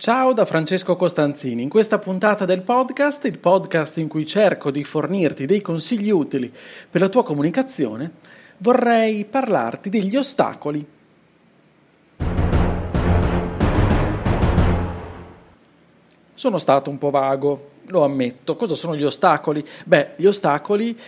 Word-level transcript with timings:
Ciao 0.00 0.32
da 0.32 0.46
Francesco 0.46 0.96
Costanzini. 0.96 1.60
In 1.60 1.68
questa 1.68 1.98
puntata 1.98 2.46
del 2.46 2.62
podcast, 2.62 3.22
il 3.26 3.36
podcast 3.36 3.98
in 3.98 4.08
cui 4.08 4.26
cerco 4.26 4.70
di 4.70 4.82
fornirti 4.82 5.44
dei 5.44 5.60
consigli 5.60 6.08
utili 6.08 6.50
per 6.90 7.02
la 7.02 7.10
tua 7.10 7.22
comunicazione, 7.22 8.10
vorrei 8.56 9.26
parlarti 9.26 9.90
degli 9.90 10.16
ostacoli. 10.16 10.86
Sono 16.32 16.56
stato 16.56 16.88
un 16.88 16.96
po' 16.96 17.10
vago, 17.10 17.72
lo 17.88 18.02
ammetto. 18.02 18.56
Cosa 18.56 18.74
sono 18.74 18.96
gli 18.96 19.04
ostacoli? 19.04 19.62
Beh, 19.84 20.12
gli 20.16 20.24
ostacoli 20.24 20.98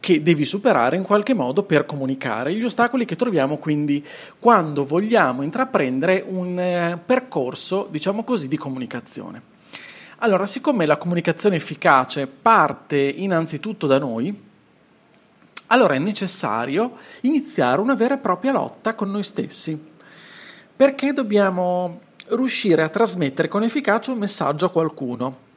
che 0.00 0.22
devi 0.22 0.46
superare 0.46 0.96
in 0.96 1.02
qualche 1.02 1.34
modo 1.34 1.62
per 1.62 1.84
comunicare, 1.84 2.54
gli 2.54 2.64
ostacoli 2.64 3.04
che 3.04 3.16
troviamo 3.16 3.58
quindi 3.58 4.04
quando 4.38 4.86
vogliamo 4.86 5.42
intraprendere 5.42 6.24
un 6.26 6.58
eh, 6.58 6.98
percorso, 7.04 7.86
diciamo 7.90 8.24
così, 8.24 8.48
di 8.48 8.56
comunicazione. 8.56 9.42
Allora, 10.22 10.46
siccome 10.46 10.86
la 10.86 10.96
comunicazione 10.96 11.56
efficace 11.56 12.26
parte 12.26 12.98
innanzitutto 12.98 13.86
da 13.86 13.98
noi, 13.98 14.48
allora 15.66 15.94
è 15.94 15.98
necessario 15.98 16.96
iniziare 17.20 17.80
una 17.80 17.94
vera 17.94 18.14
e 18.14 18.18
propria 18.18 18.52
lotta 18.52 18.94
con 18.94 19.10
noi 19.10 19.22
stessi, 19.22 19.78
perché 20.74 21.12
dobbiamo 21.12 22.00
riuscire 22.28 22.82
a 22.82 22.88
trasmettere 22.88 23.48
con 23.48 23.62
efficacia 23.62 24.12
un 24.12 24.18
messaggio 24.18 24.66
a 24.66 24.70
qualcuno 24.70 25.48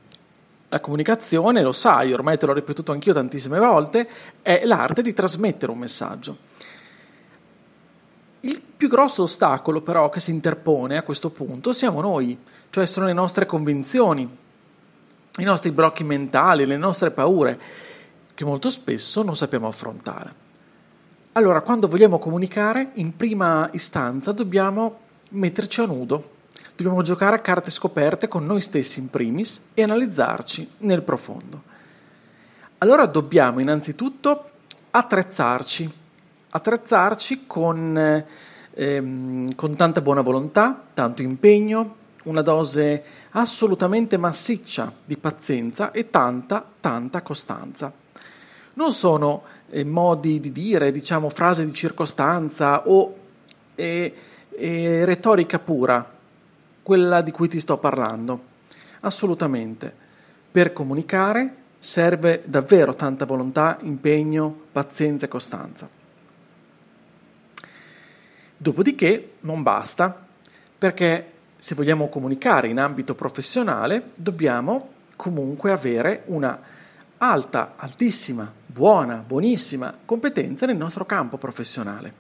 la 0.73 0.79
comunicazione, 0.79 1.61
lo 1.61 1.71
sai, 1.71 2.13
ormai 2.13 2.39
te 2.39 2.47
l'ho 2.47 2.53
ripetuto 2.53 2.91
anch'io 2.91 3.13
tantissime 3.13 3.59
volte, 3.59 4.09
è 4.41 4.66
l'arte 4.66 5.03
di 5.03 5.13
trasmettere 5.13 5.71
un 5.71 5.77
messaggio. 5.77 6.38
Il 8.39 8.59
più 8.59 8.89
grosso 8.89 9.21
ostacolo 9.21 9.81
però 9.81 10.09
che 10.09 10.19
si 10.19 10.31
interpone 10.31 10.97
a 10.97 11.03
questo 11.03 11.29
punto 11.29 11.73
siamo 11.73 12.01
noi, 12.01 12.35
cioè 12.71 12.88
sono 12.88 13.05
le 13.05 13.13
nostre 13.13 13.45
convinzioni, 13.45 14.27
i 15.38 15.44
nostri 15.44 15.69
blocchi 15.69 16.03
mentali, 16.03 16.66
le 16.66 16.77
nostre 16.77 17.11
paure, 17.11 17.59
che 18.33 18.44
molto 18.44 18.71
spesso 18.71 19.21
non 19.21 19.35
sappiamo 19.35 19.67
affrontare. 19.67 20.41
Allora, 21.33 21.61
quando 21.61 21.88
vogliamo 21.88 22.17
comunicare, 22.17 22.94
in 22.95 23.16
prima 23.16 23.69
istanza 23.73 24.31
dobbiamo 24.31 25.01
metterci 25.29 25.81
a 25.81 25.85
nudo, 25.85 26.31
Dobbiamo 26.75 27.03
giocare 27.03 27.35
a 27.35 27.39
carte 27.39 27.69
scoperte 27.69 28.27
con 28.27 28.45
noi 28.45 28.59
stessi 28.59 28.99
in 28.99 29.11
primis 29.11 29.61
e 29.75 29.83
analizzarci 29.83 30.71
nel 30.79 31.03
profondo. 31.03 31.61
Allora 32.79 33.05
dobbiamo 33.05 33.59
innanzitutto 33.59 34.49
attrezzarci, 34.89 35.94
attrezzarci 36.49 37.44
con, 37.45 38.25
ehm, 38.73 39.53
con 39.53 39.75
tanta 39.75 40.01
buona 40.01 40.21
volontà, 40.21 40.81
tanto 40.95 41.21
impegno, 41.21 41.95
una 42.23 42.41
dose 42.41 43.03
assolutamente 43.29 44.17
massiccia 44.17 44.91
di 45.05 45.16
pazienza 45.16 45.91
e 45.91 46.09
tanta, 46.09 46.66
tanta 46.79 47.21
costanza. 47.21 47.91
Non 48.73 48.91
sono 48.94 49.44
eh, 49.69 49.85
modi 49.85 50.39
di 50.39 50.51
dire, 50.51 50.91
diciamo 50.91 51.29
frasi 51.29 51.66
di 51.66 51.73
circostanza 51.73 52.88
o 52.88 53.16
eh, 53.75 54.16
eh, 54.49 55.05
retorica 55.05 55.59
pura, 55.59 56.12
quella 56.83 57.21
di 57.21 57.31
cui 57.31 57.47
ti 57.47 57.59
sto 57.59 57.77
parlando. 57.77 58.51
Assolutamente. 58.99 60.01
Per 60.51 60.71
comunicare 60.73 61.55
serve 61.79 62.44
davvero 62.45 62.94
tanta 62.94 63.25
volontà, 63.25 63.77
impegno, 63.81 64.55
pazienza 64.71 65.25
e 65.25 65.29
costanza. 65.29 65.89
Dopodiché 68.55 69.33
non 69.41 69.63
basta, 69.63 70.25
perché 70.77 71.31
se 71.57 71.75
vogliamo 71.75 72.09
comunicare 72.09 72.67
in 72.67 72.79
ambito 72.79 73.16
professionale 73.16 74.11
dobbiamo 74.16 74.89
comunque 75.16 75.72
avere 75.72 76.23
una 76.25 76.59
alta, 77.17 77.73
altissima, 77.77 78.51
buona, 78.66 79.23
buonissima 79.25 79.99
competenza 80.05 80.66
nel 80.66 80.77
nostro 80.77 81.05
campo 81.05 81.38
professionale. 81.38 82.13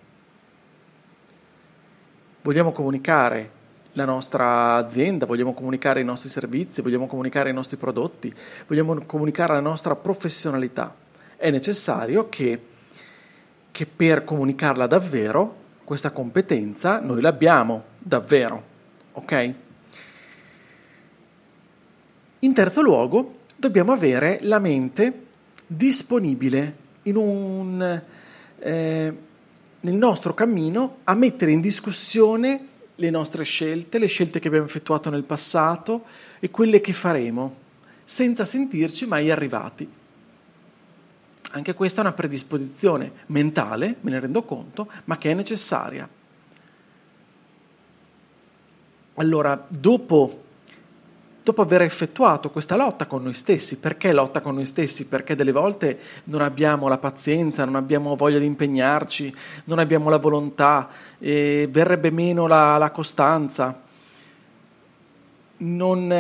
Vogliamo 2.41 2.71
comunicare 2.71 3.61
la 3.93 4.05
nostra 4.05 4.75
azienda, 4.75 5.25
vogliamo 5.25 5.53
comunicare 5.53 6.01
i 6.01 6.03
nostri 6.03 6.29
servizi, 6.29 6.81
vogliamo 6.81 7.07
comunicare 7.07 7.49
i 7.49 7.53
nostri 7.53 7.77
prodotti, 7.77 8.33
vogliamo 8.67 9.03
comunicare 9.05 9.53
la 9.53 9.59
nostra 9.59 9.95
professionalità. 9.95 10.95
È 11.35 11.49
necessario 11.51 12.29
che, 12.29 12.59
che 13.71 13.85
per 13.85 14.23
comunicarla 14.23 14.87
davvero, 14.87 15.61
questa 15.83 16.11
competenza 16.11 16.99
noi 16.99 17.21
l'abbiamo 17.21 17.83
davvero. 17.99 18.63
Ok? 19.13 19.53
In 22.39 22.53
terzo 22.53 22.81
luogo, 22.81 23.39
dobbiamo 23.55 23.91
avere 23.91 24.39
la 24.41 24.59
mente 24.59 25.27
disponibile 25.67 26.81
un, 27.03 28.01
eh, 28.59 29.17
nel 29.79 29.93
nostro 29.93 30.33
cammino 30.33 30.97
a 31.03 31.13
mettere 31.13 31.51
in 31.51 31.61
discussione 31.61 32.67
le 32.95 33.09
nostre 33.09 33.43
scelte, 33.43 33.97
le 33.97 34.07
scelte 34.07 34.39
che 34.39 34.47
abbiamo 34.47 34.65
effettuato 34.65 35.09
nel 35.09 35.23
passato 35.23 36.05
e 36.39 36.51
quelle 36.51 36.81
che 36.81 36.93
faremo, 36.93 37.55
senza 38.03 38.45
sentirci 38.45 39.05
mai 39.05 39.31
arrivati. 39.31 39.89
Anche 41.51 41.73
questa 41.73 42.01
è 42.01 42.03
una 42.05 42.13
predisposizione 42.13 43.11
mentale, 43.27 43.97
me 44.01 44.11
ne 44.11 44.19
rendo 44.19 44.43
conto, 44.43 44.89
ma 45.05 45.17
che 45.17 45.31
è 45.31 45.33
necessaria. 45.33 46.07
Allora, 49.15 49.63
dopo 49.67 50.42
dopo 51.43 51.61
aver 51.61 51.81
effettuato 51.81 52.49
questa 52.49 52.75
lotta 52.75 53.05
con 53.05 53.21
noi 53.21 53.33
stessi. 53.33 53.77
Perché 53.77 54.13
lotta 54.13 54.39
con 54.41 54.55
noi 54.55 54.65
stessi? 54.65 55.05
Perché 55.07 55.35
delle 55.35 55.51
volte 55.51 55.99
non 56.25 56.41
abbiamo 56.41 56.87
la 56.87 56.97
pazienza, 56.97 57.65
non 57.65 57.75
abbiamo 57.75 58.15
voglia 58.15 58.39
di 58.39 58.45
impegnarci, 58.45 59.35
non 59.65 59.79
abbiamo 59.79 60.09
la 60.09 60.17
volontà, 60.17 60.89
eh, 61.19 61.67
verrebbe 61.69 62.09
meno 62.11 62.47
la, 62.47 62.77
la 62.77 62.91
costanza, 62.91 63.81
non 65.57 66.11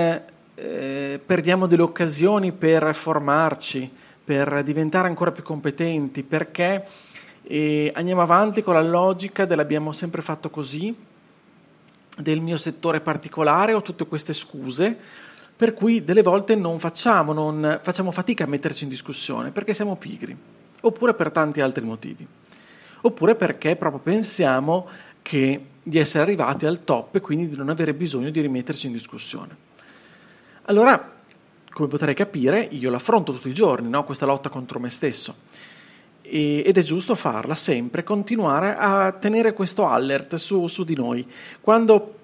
eh, 0.55 1.19
perdiamo 1.25 1.67
delle 1.67 1.81
occasioni 1.81 2.51
per 2.51 2.93
formarci, 2.93 3.89
per 4.23 4.63
diventare 4.63 5.07
ancora 5.07 5.31
più 5.31 5.43
competenti, 5.43 6.23
perché 6.23 6.85
eh, 7.43 7.91
andiamo 7.95 8.21
avanti 8.21 8.61
con 8.61 8.73
la 8.73 8.81
logica 8.81 9.45
dell'abbiamo 9.45 9.91
sempre 9.91 10.21
fatto 10.21 10.49
così, 10.49 10.95
del 12.17 12.41
mio 12.41 12.57
settore 12.57 13.01
particolare 13.01 13.73
o 13.73 13.81
tutte 13.81 14.05
queste 14.05 14.33
scuse, 14.33 14.97
per 15.55 15.73
cui 15.73 16.03
delle 16.03 16.21
volte 16.21 16.55
non 16.55 16.79
facciamo, 16.79 17.33
non 17.33 17.79
facciamo 17.81 18.11
fatica 18.11 18.43
a 18.43 18.47
metterci 18.47 18.83
in 18.83 18.89
discussione 18.89 19.51
perché 19.51 19.73
siamo 19.73 19.95
pigri, 19.95 20.35
oppure 20.81 21.13
per 21.13 21.31
tanti 21.31 21.61
altri 21.61 21.83
motivi, 21.83 22.25
oppure 23.01 23.35
perché 23.35 23.75
proprio 23.75 24.01
pensiamo 24.01 24.87
che 25.21 25.65
di 25.81 25.97
essere 25.97 26.23
arrivati 26.23 26.65
al 26.65 26.83
top 26.83 27.15
e 27.15 27.21
quindi 27.21 27.49
di 27.49 27.55
non 27.55 27.69
avere 27.69 27.93
bisogno 27.93 28.29
di 28.29 28.41
rimetterci 28.41 28.87
in 28.87 28.93
discussione. 28.93 29.55
Allora, 30.63 31.11
come 31.69 31.87
potrei 31.87 32.13
capire, 32.13 32.61
io 32.71 32.89
l'affronto 32.89 33.33
tutti 33.33 33.49
i 33.49 33.53
giorni, 33.53 33.89
no? 33.89 34.03
questa 34.03 34.25
lotta 34.25 34.49
contro 34.49 34.79
me 34.79 34.89
stesso 34.89 35.35
ed 36.25 36.77
è 36.77 36.81
giusto 36.81 37.15
farla 37.15 37.53
sempre, 37.53 38.03
continuare 38.03 38.75
a 38.77 39.11
tenere 39.11 39.53
questo 39.53 39.87
alert 39.87 40.35
su, 40.35 40.67
su 40.67 40.85
di 40.85 40.95
noi. 40.95 41.27
Quando, 41.59 42.15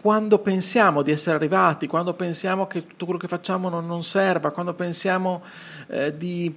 quando, 0.00 0.38
pensiamo 0.38 1.02
di 1.02 1.10
essere 1.10 1.36
arrivati, 1.36 1.86
quando 1.86 2.12
pensiamo 2.12 2.66
che 2.66 2.86
tutto 2.86 3.06
quello 3.06 3.18
che 3.18 3.26
facciamo 3.26 3.70
non, 3.70 3.86
non 3.86 4.04
serva, 4.04 4.50
quando 4.50 4.74
pensiamo 4.74 5.42
eh, 5.88 6.16
di, 6.16 6.54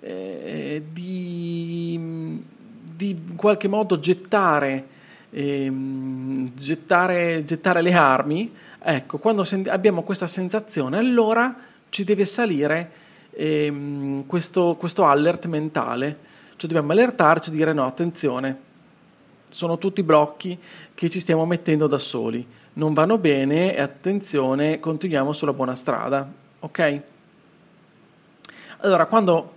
eh, 0.00 0.82
di, 0.92 2.42
di, 2.96 3.10
in 3.10 3.36
qualche 3.36 3.68
modo 3.68 4.00
gettare, 4.00 4.86
eh, 5.30 5.72
gettare, 6.54 7.44
gettare 7.44 7.82
le 7.82 7.92
armi, 7.94 8.52
ecco, 8.80 9.18
quando 9.18 9.46
abbiamo 9.68 10.02
questa 10.02 10.26
sensazione, 10.26 10.98
allora 10.98 11.54
ci 11.88 12.02
deve 12.02 12.24
salire 12.24 12.90
ehm, 13.30 14.26
questo, 14.26 14.74
questo 14.78 15.06
alert 15.06 15.46
mentale 15.46 16.30
cioè 16.56 16.70
dobbiamo 16.70 16.92
allertarci 16.92 17.50
e 17.50 17.52
dire 17.52 17.72
no, 17.72 17.84
attenzione, 17.86 18.70
sono 19.48 19.78
tutti 19.78 20.02
blocchi 20.02 20.58
che 20.94 21.10
ci 21.10 21.20
stiamo 21.20 21.44
mettendo 21.46 21.86
da 21.86 21.98
soli, 21.98 22.46
non 22.74 22.94
vanno 22.94 23.18
bene 23.18 23.74
e 23.74 23.80
attenzione, 23.80 24.80
continuiamo 24.80 25.32
sulla 25.32 25.52
buona 25.52 25.76
strada, 25.76 26.30
ok? 26.60 27.00
Allora, 28.78 29.06
quando, 29.06 29.54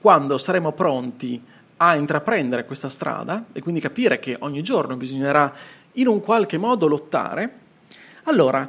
quando 0.00 0.38
saremo 0.38 0.72
pronti 0.72 1.42
a 1.78 1.96
intraprendere 1.96 2.64
questa 2.64 2.88
strada 2.88 3.46
e 3.52 3.60
quindi 3.60 3.80
capire 3.80 4.20
che 4.20 4.36
ogni 4.40 4.62
giorno 4.62 4.96
bisognerà 4.96 5.52
in 5.92 6.06
un 6.06 6.20
qualche 6.20 6.58
modo 6.58 6.86
lottare, 6.86 7.58
allora 8.24 8.68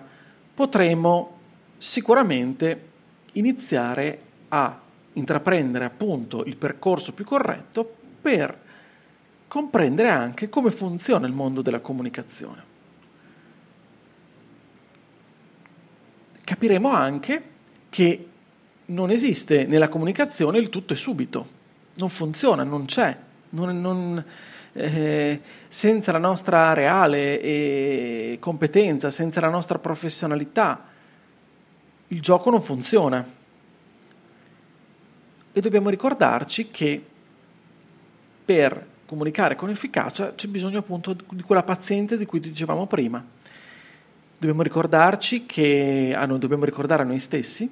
potremo 0.54 1.38
sicuramente 1.78 2.94
iniziare 3.34 4.20
a 4.50 4.80
intraprendere 5.16 5.86
appunto 5.86 6.44
il 6.46 6.56
percorso 6.56 7.14
più 7.14 7.26
corretto 7.26 7.96
per 8.22 8.64
comprendere 9.48 10.10
anche 10.10 10.50
come 10.50 10.72
funziona 10.72 11.28
il 11.28 11.34
mondo 11.34 11.62
della 11.62 11.80
comunicazione. 11.80 12.74
Capiremo 16.44 16.90
anche 16.90 17.44
che 17.90 18.28
non 18.86 19.10
esiste 19.10 19.66
nella 19.66 19.90
comunicazione 19.90 20.60
il 20.60 20.70
tutto 20.70 20.94
e 20.94 20.96
subito, 20.96 21.48
non 21.96 22.10
funziona, 22.10 22.64
non 22.64 22.86
c'è, 22.86 23.18
non, 23.50 23.82
non, 23.82 24.24
eh, 24.74 25.42
senza 25.68 26.12
la 26.12 26.18
nostra 26.18 26.74
reale 26.74 27.42
eh, 27.42 28.38
competenza, 28.40 29.10
senza 29.10 29.40
la 29.40 29.50
nostra 29.50 29.80
professionalità, 29.80 30.84
il 32.10 32.22
gioco 32.22 32.50
non 32.50 32.62
funziona. 32.62 33.35
E 35.58 35.62
dobbiamo 35.62 35.88
ricordarci 35.88 36.70
che 36.70 37.02
per 38.44 38.86
comunicare 39.06 39.56
con 39.56 39.70
efficacia 39.70 40.36
c'è 40.36 40.50
bisogno 40.50 40.80
appunto 40.80 41.16
di 41.30 41.44
quella 41.44 41.64
pazienza 41.64 42.18
di 42.18 42.26
cui 42.26 42.42
dicevamo 42.42 42.88
prima. 42.88 43.24
Dobbiamo 44.38 44.64
ricordarci 44.64 45.46
che, 45.46 46.14
ah, 46.14 46.26
noi 46.26 46.40
dobbiamo 46.40 46.66
ricordare 46.66 47.04
a 47.04 47.06
noi 47.06 47.20
stessi 47.20 47.70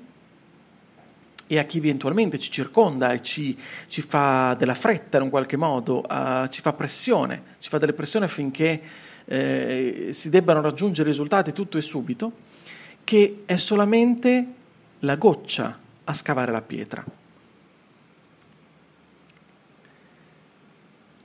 e 1.46 1.60
a 1.60 1.66
chi 1.66 1.80
eventualmente 1.80 2.40
ci 2.40 2.50
circonda 2.50 3.12
e 3.12 3.22
ci, 3.22 3.60
ci 3.88 4.02
fa 4.02 4.56
della 4.58 4.76
fretta 4.76 5.18
in 5.18 5.24
un 5.24 5.30
qualche 5.30 5.58
modo, 5.58 6.06
uh, 6.10 6.48
ci 6.48 6.62
fa 6.62 6.72
pressione, 6.72 7.42
ci 7.60 7.68
fa 7.68 7.80
delle 7.80 7.92
pressioni 7.92 8.24
affinché 8.24 8.82
eh, 9.26 10.12
si 10.14 10.30
debbano 10.30 10.62
raggiungere 10.62 11.10
risultati 11.10 11.52
tutto 11.52 11.78
e 11.78 11.82
subito, 11.82 12.32
che 13.04 13.42
è 13.44 13.58
solamente 13.58 14.48
la 15.00 15.18
goccia 15.18 15.78
a 16.06 16.14
scavare 16.14 16.54
la 16.54 16.62
pietra. 16.62 17.04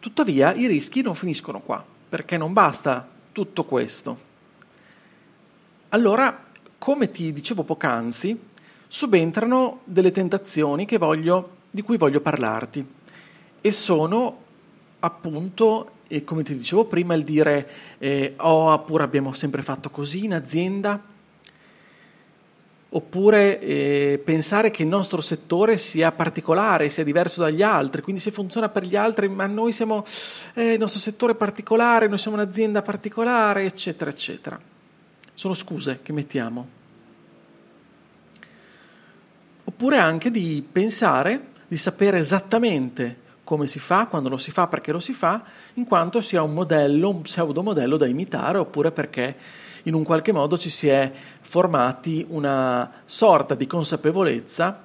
Tuttavia 0.01 0.55
i 0.55 0.67
rischi 0.67 1.03
non 1.03 1.15
finiscono 1.15 1.61
qua, 1.61 1.85
perché 2.09 2.37
non 2.37 2.53
basta 2.53 3.07
tutto 3.33 3.65
questo. 3.65 4.27
Allora, 5.91 6.47
come 6.79 7.11
ti 7.11 7.33
dicevo 7.33 7.65
poc'anzi, 7.65 8.39
subentrano 8.87 9.81
delle 9.85 10.13
tentazioni 10.13 10.87
voglio, 10.99 11.57
di 11.71 11.83
cui 11.83 11.97
voglio 11.97 12.21
parlarti 12.21 12.87
e 13.61 13.73
sono 13.73 14.43
appunto, 15.01 15.91
come 16.25 16.43
ti 16.43 16.57
dicevo 16.57 16.85
prima, 16.87 17.15
il 17.15 17.25
dire 17.25 17.69
eh, 17.99 18.35
oh, 18.37 18.79
pure 18.81 19.03
abbiamo 19.03 19.33
sempre 19.33 19.63
fatto 19.63 19.91
così 19.91 20.25
in 20.25 20.35
azienda, 20.35 21.01
oppure 22.91 23.61
eh, 23.61 24.23
pensare 24.25 24.71
che 24.71 24.83
il 24.83 24.89
nostro 24.89 25.21
settore 25.21 25.77
sia 25.77 26.11
particolare, 26.11 26.89
sia 26.89 27.05
diverso 27.05 27.43
dagli 27.43 27.63
altri, 27.63 28.01
quindi 28.01 28.21
se 28.21 28.31
funziona 28.31 28.69
per 28.71 28.85
gli 28.85 28.97
altri, 28.97 29.29
ma 29.29 29.47
noi 29.47 29.73
siamo, 29.73 30.07
eh, 30.55 30.73
il 30.73 30.79
nostro 30.79 30.99
settore 30.99 31.35
particolare, 31.35 32.09
noi 32.09 32.19
siamo 32.19 32.37
un'azienda 32.39 32.81
particolare, 32.81 33.65
eccetera, 33.65 34.11
eccetera. 34.11 34.59
Sono 35.35 35.55
scuse 35.55 36.01
che 36.03 36.13
mettiamo. 36.13 36.77
Oppure 39.65 39.99
anche 39.99 40.31
di 40.31 40.67
pensare, 40.71 41.41
di 41.69 41.77
sapere 41.77 42.19
esattamente 42.19 43.27
come 43.45 43.67
si 43.67 43.79
fa, 43.79 44.07
quando 44.07 44.29
lo 44.29 44.39
si 44.39 44.51
fa, 44.51 44.67
perché 44.67 44.93
lo 44.93 44.99
si 44.99 45.13
fa, 45.13 45.43
in 45.75 45.85
quanto 45.85 46.21
sia 46.21 46.43
un 46.43 46.55
modello, 46.55 47.11
un 47.11 47.23
pseudo 47.23 47.63
modello 47.63 47.97
da 47.97 48.07
imitare, 48.07 48.59
oppure 48.59 48.91
perché 48.91 49.37
in 49.89 49.95
un 49.95 50.05
qualche 50.05 50.33
modo 50.33 50.59
ci 50.59 50.69
si 50.69 50.87
è 50.87 51.11
formati 51.41 52.25
una 52.29 53.03
sorta 53.07 53.55
di 53.55 53.67
consapevolezza 53.67 54.85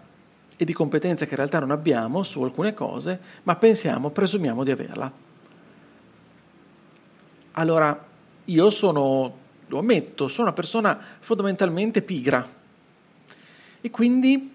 e 0.56 0.64
di 0.64 0.72
competenza 0.72 1.26
che 1.26 1.32
in 1.32 1.38
realtà 1.38 1.60
non 1.60 1.72
abbiamo 1.72 2.24
su 2.24 2.42
alcune 2.42 2.74
cose, 2.74 3.20
ma 3.44 3.56
pensiamo, 3.56 4.12
presumiamo 4.12 4.64
di 4.64 4.72
averla. 4.72 5.12
Allora, 7.52 8.06
io 8.46 8.70
sono, 8.70 9.38
lo 9.68 9.78
ammetto, 9.78 10.30
sono 10.30 10.48
una 10.48 10.56
persona 10.56 10.98
fondamentalmente 11.20 12.02
pigra 12.02 12.48
e 13.82 13.90
quindi 13.92 14.54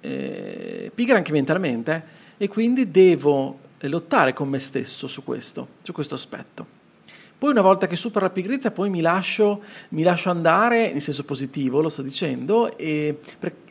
eh, 0.00 0.92
pigra 0.94 1.16
anche 1.16 1.32
mentalmente 1.32 2.18
e 2.36 2.46
quindi 2.48 2.90
devo 2.90 3.58
lottare 3.78 4.34
con 4.34 4.50
me 4.50 4.58
stesso 4.58 5.08
su 5.08 5.24
questo, 5.24 5.66
su 5.80 5.92
questo 5.92 6.14
aspetto. 6.14 6.79
Poi 7.40 7.52
una 7.52 7.62
volta 7.62 7.86
che 7.86 7.96
supero 7.96 8.26
la 8.26 8.32
pigrizia, 8.32 8.70
poi 8.70 8.90
mi 8.90 9.00
lascio, 9.00 9.62
mi 9.90 10.02
lascio 10.02 10.28
andare, 10.28 10.84
in 10.84 11.00
senso 11.00 11.24
positivo, 11.24 11.80
lo 11.80 11.88
sto 11.88 12.02
dicendo, 12.02 12.76
e, 12.76 13.18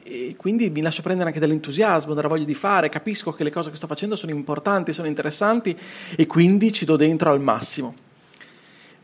e, 0.02 0.34
quindi 0.38 0.72
mi 0.72 0.82
lascio 0.82 1.04
prendere 1.04 1.28
anche 1.28 1.40
dall'entusiasmo, 1.40 2.16
dalla 2.16 2.28
voglia 2.28 2.46
di 2.46 2.56
fare, 2.56 2.90
capisco 2.90 3.32
che 3.32 3.44
le 3.44 3.52
cose 3.52 3.70
che 3.70 3.76
sto 3.76 3.86
facendo 3.86 4.16
sono 4.16 4.32
importanti, 4.32 4.92
sono 4.92 5.08
interessanti 5.08 5.78
e 6.16 6.26
quindi 6.26 6.74
ci 6.74 6.84
do 6.84 6.96
dentro 6.96 7.30
al 7.30 7.42
massimo. 7.42 7.94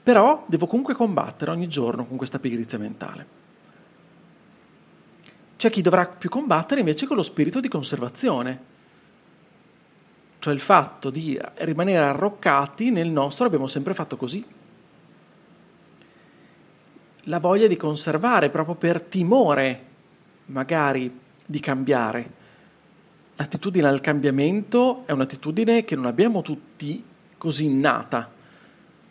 Però 0.01 0.43
devo 0.47 0.65
comunque 0.65 0.95
combattere 0.95 1.51
ogni 1.51 1.67
giorno 1.67 2.07
con 2.07 2.17
questa 2.17 2.39
pigrizia 2.39 2.79
mentale. 2.79 3.27
C'è 5.57 5.69
chi 5.69 5.83
dovrà 5.83 6.07
più 6.07 6.31
combattere 6.31 6.79
invece 6.79 7.05
con 7.05 7.17
lo 7.17 7.21
spirito 7.21 7.59
di 7.59 7.67
conservazione, 7.67 8.59
cioè 10.45 10.53
il 10.53 10.59
fatto 10.59 11.09
di 11.09 11.41
rimanere 11.55 12.05
arroccati 12.05 12.91
nel 12.91 13.09
nostro 13.09 13.47
abbiamo 13.47 13.65
sempre 13.65 13.95
fatto 13.95 14.15
così. 14.15 14.45
La 17.21 17.39
voglia 17.39 17.65
di 17.65 17.75
conservare 17.75 18.51
proprio 18.51 18.75
per 18.75 19.01
timore 19.01 19.83
magari 20.45 21.19
di 21.43 21.59
cambiare. 21.59 22.29
L'attitudine 23.37 23.87
al 23.87 24.01
cambiamento 24.01 25.01
è 25.07 25.13
un'attitudine 25.13 25.83
che 25.83 25.95
non 25.95 26.05
abbiamo 26.05 26.43
tutti 26.43 27.03
così 27.39 27.65
innata. 27.65 28.29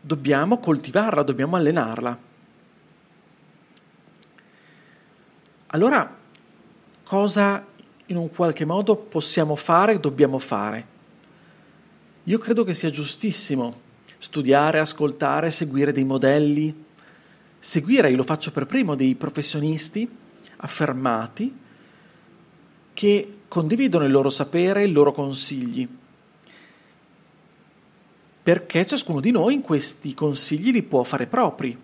Dobbiamo 0.01 0.59
coltivarla, 0.59 1.25
dobbiamo 1.25 1.57
allenarla. 1.57 2.17
Allora, 5.67 6.17
cosa 7.03 7.67
in 8.07 8.17
un 8.19 8.31
qualche 8.31 8.65
modo 8.65 8.95
possiamo 8.95 9.57
fare, 9.57 9.99
dobbiamo 9.99 10.39
fare? 10.39 10.93
Io 12.25 12.39
credo 12.39 12.65
che 12.65 12.73
sia 12.73 12.89
giustissimo 12.89 13.81
studiare, 14.17 14.79
ascoltare, 14.79 15.51
seguire 15.51 15.93
dei 15.93 16.05
modelli, 16.05 16.85
seguire, 17.61 18.11
io 18.11 18.17
lo 18.17 18.23
faccio 18.23 18.51
per 18.51 18.65
primo, 18.65 18.95
dei 18.95 19.15
professionisti 19.15 20.09
affermati 20.57 21.55
che 22.95 23.39
condividono 23.47 24.05
il 24.05 24.11
loro 24.13 24.31
sapere, 24.31 24.85
i 24.85 24.93
loro 24.93 25.13
consigli, 25.13 25.87
perché 28.43 28.87
ciascuno 28.87 29.21
di 29.21 29.31
noi 29.31 29.55
in 29.55 29.61
questi 29.61 30.15
consigli 30.15 30.73
li 30.73 30.83
può 30.83 31.03
fare 31.03 31.27
propri, 31.27 31.77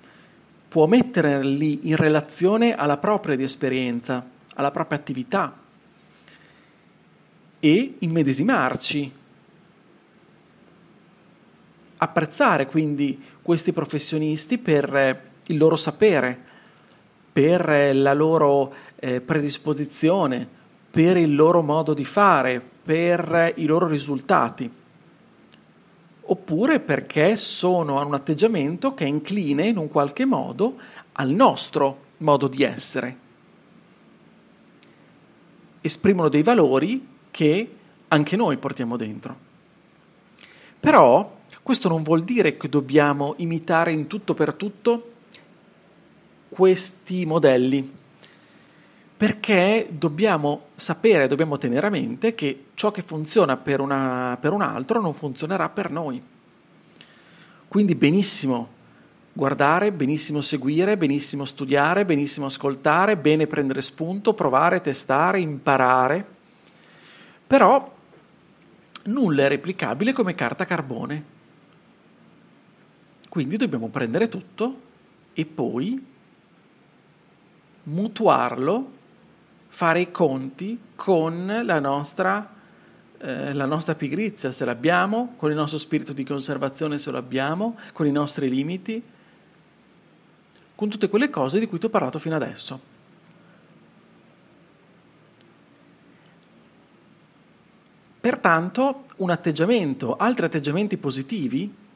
può 0.68 0.86
metterli 0.86 1.88
in 1.88 1.96
relazione 1.96 2.74
alla 2.74 2.96
propria 2.96 3.38
esperienza, 3.38 4.26
alla 4.54 4.70
propria 4.70 4.98
attività 4.98 5.54
e 7.58 7.94
immedesimarci 7.98 9.18
apprezzare 12.02 12.66
quindi 12.66 13.22
questi 13.42 13.72
professionisti 13.72 14.58
per 14.58 14.94
eh, 14.96 15.20
il 15.46 15.58
loro 15.58 15.76
sapere, 15.76 16.38
per 17.32 17.68
eh, 17.68 17.92
la 17.92 18.14
loro 18.14 18.72
eh, 18.96 19.20
predisposizione, 19.20 20.48
per 20.90 21.16
il 21.16 21.34
loro 21.34 21.62
modo 21.62 21.92
di 21.92 22.04
fare, 22.04 22.62
per 22.82 23.52
i 23.56 23.66
loro 23.66 23.86
risultati, 23.86 24.70
oppure 26.22 26.80
perché 26.80 27.36
sono 27.36 27.98
a 27.98 28.04
un 28.04 28.14
atteggiamento 28.14 28.94
che 28.94 29.04
è 29.04 29.08
incline 29.08 29.66
in 29.66 29.76
un 29.76 29.88
qualche 29.88 30.24
modo 30.24 30.76
al 31.12 31.28
nostro 31.28 32.04
modo 32.18 32.48
di 32.48 32.62
essere. 32.62 33.16
Esprimono 35.82 36.28
dei 36.28 36.42
valori 36.42 37.06
che 37.30 37.74
anche 38.08 38.36
noi 38.36 38.56
portiamo 38.56 38.96
dentro. 38.96 39.48
Però 40.80 41.38
questo 41.62 41.88
non 41.88 42.02
vuol 42.02 42.24
dire 42.24 42.56
che 42.56 42.68
dobbiamo 42.68 43.34
imitare 43.36 43.92
in 43.92 44.06
tutto 44.06 44.34
per 44.34 44.54
tutto 44.54 45.12
questi 46.48 47.24
modelli, 47.24 47.98
perché 49.16 49.86
dobbiamo 49.90 50.68
sapere, 50.74 51.28
dobbiamo 51.28 51.58
tenere 51.58 51.86
a 51.86 51.90
mente 51.90 52.34
che 52.34 52.66
ciò 52.74 52.90
che 52.90 53.02
funziona 53.02 53.56
per, 53.56 53.80
una, 53.80 54.36
per 54.40 54.52
un 54.52 54.62
altro 54.62 55.00
non 55.00 55.14
funzionerà 55.14 55.68
per 55.68 55.90
noi. 55.90 56.20
Quindi 57.68 57.94
benissimo 57.94 58.78
guardare, 59.32 59.92
benissimo 59.92 60.40
seguire, 60.40 60.96
benissimo 60.96 61.44
studiare, 61.44 62.04
benissimo 62.04 62.46
ascoltare, 62.46 63.16
bene 63.16 63.46
prendere 63.46 63.80
spunto, 63.80 64.34
provare, 64.34 64.80
testare, 64.80 65.40
imparare, 65.40 66.24
però 67.46 67.94
nulla 69.04 69.44
è 69.44 69.48
replicabile 69.48 70.12
come 70.12 70.34
carta 70.34 70.64
carbone. 70.64 71.38
Quindi 73.30 73.56
dobbiamo 73.56 73.86
prendere 73.90 74.28
tutto 74.28 74.80
e 75.34 75.46
poi 75.46 76.04
mutuarlo, 77.84 78.90
fare 79.68 80.00
i 80.00 80.10
conti 80.10 80.76
con 80.96 81.60
la 81.62 81.78
nostra, 81.78 82.52
eh, 83.18 83.52
la 83.52 83.66
nostra 83.66 83.94
pigrizia, 83.94 84.50
se 84.50 84.64
l'abbiamo, 84.64 85.34
con 85.36 85.50
il 85.50 85.56
nostro 85.56 85.78
spirito 85.78 86.12
di 86.12 86.24
conservazione, 86.24 86.98
se 86.98 87.12
lo 87.12 87.18
abbiamo, 87.18 87.78
con 87.92 88.04
i 88.08 88.10
nostri 88.10 88.50
limiti, 88.50 89.00
con 90.74 90.88
tutte 90.88 91.08
quelle 91.08 91.30
cose 91.30 91.60
di 91.60 91.68
cui 91.68 91.78
ti 91.78 91.86
ho 91.86 91.90
parlato 91.90 92.18
fino 92.18 92.34
adesso. 92.34 92.80
Pertanto 98.20 99.04
un 99.18 99.30
atteggiamento, 99.30 100.16
altri 100.16 100.46
atteggiamenti 100.46 100.96
positivi 100.96 101.88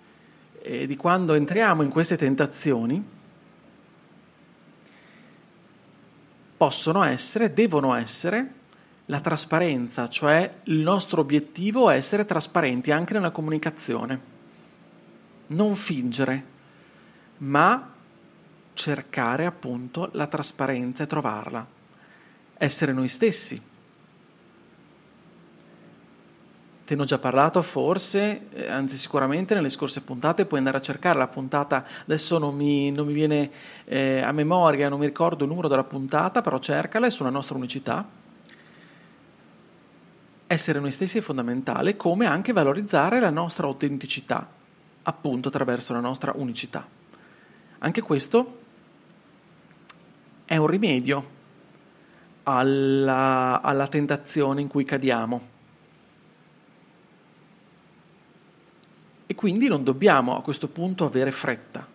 eh, 0.64 0.87
di 0.87 0.97
quando 0.97 1.35
entriamo 1.35 1.83
in 1.83 1.90
queste 1.90 2.16
tentazioni 2.16 3.02
possono 6.56 7.02
essere, 7.02 7.52
devono 7.52 7.94
essere 7.94 8.62
la 9.06 9.21
trasparenza, 9.21 10.09
cioè 10.09 10.61
il 10.64 10.78
nostro 10.78 11.21
obiettivo 11.21 11.90
è 11.90 11.97
essere 11.97 12.25
trasparenti 12.25 12.90
anche 12.90 13.12
nella 13.12 13.30
comunicazione, 13.30 14.21
non 15.49 15.75
fingere, 15.75 16.44
ma 17.38 17.92
cercare 18.73 19.44
appunto 19.44 20.09
la 20.12 20.26
trasparenza 20.26 21.02
e 21.02 21.06
trovarla, 21.06 21.66
essere 22.56 22.94
noi 22.94 23.09
stessi 23.09 23.61
Te 26.84 26.94
ne 26.94 27.00
ho 27.00 27.04
già 27.06 27.16
parlato 27.16 27.62
forse, 27.62 28.48
eh, 28.52 28.68
anzi 28.68 28.98
sicuramente 28.98 29.54
nelle 29.54 29.70
scorse 29.70 30.02
puntate, 30.02 30.44
puoi 30.44 30.58
andare 30.58 30.76
a 30.76 30.82
cercare 30.82 31.18
la 31.18 31.28
puntata, 31.28 31.86
adesso 32.02 32.36
non 32.36 32.54
mi, 32.54 32.90
non 32.90 33.06
mi 33.06 33.14
viene 33.14 33.50
eh, 33.86 34.20
a 34.20 34.32
memoria, 34.32 34.90
non 34.90 34.98
mi 34.98 35.06
ricordo 35.06 35.44
il 35.44 35.48
numero 35.48 35.68
della 35.68 35.84
puntata, 35.84 36.42
però 36.42 36.58
cercala, 36.58 37.06
è 37.06 37.10
sulla 37.10 37.30
nostra 37.30 37.56
unicità. 37.56 38.06
Essere 40.46 40.78
noi 40.78 40.90
stessi 40.90 41.16
è 41.16 41.20
fondamentale, 41.22 41.96
come 41.96 42.26
anche 42.26 42.52
valorizzare 42.52 43.18
la 43.18 43.30
nostra 43.30 43.66
autenticità, 43.66 44.46
appunto 45.04 45.48
attraverso 45.48 45.94
la 45.94 46.00
nostra 46.00 46.32
unicità. 46.36 46.86
Anche 47.78 48.02
questo 48.02 48.58
è 50.44 50.58
un 50.58 50.66
rimedio 50.66 51.30
alla, 52.42 53.62
alla 53.62 53.88
tentazione 53.88 54.60
in 54.60 54.68
cui 54.68 54.84
cadiamo 54.84 55.52
Quindi 59.34 59.68
non 59.68 59.84
dobbiamo 59.84 60.36
a 60.36 60.42
questo 60.42 60.68
punto 60.68 61.04
avere 61.04 61.30
fretta. 61.30 61.86